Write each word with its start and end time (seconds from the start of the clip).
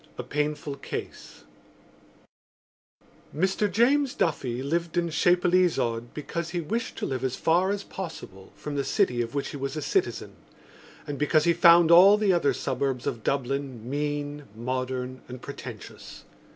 A 0.17 0.23
PAINFUL 0.23 0.77
CASE 0.77 1.43
Mr 3.35 3.71
James 3.71 4.15
Duffy 4.15 4.63
lived 4.63 4.97
in 4.97 5.11
Chapelizod 5.11 6.11
because 6.15 6.49
he 6.49 6.59
wished 6.59 6.95
to 6.95 7.05
live 7.05 7.23
as 7.23 7.35
far 7.35 7.69
as 7.69 7.83
possible 7.83 8.51
from 8.55 8.73
the 8.75 8.83
city 8.83 9.21
of 9.21 9.35
which 9.35 9.49
he 9.49 9.57
was 9.57 9.77
a 9.77 9.81
citizen 9.83 10.37
and 11.05 11.19
because 11.19 11.43
he 11.43 11.53
found 11.53 11.91
all 11.91 12.17
the 12.17 12.33
other 12.33 12.51
suburbs 12.51 13.05
of 13.05 13.23
Dublin 13.23 13.87
mean, 13.87 14.45
modern 14.55 15.21
and 15.27 15.39
pretentious. 15.43 16.23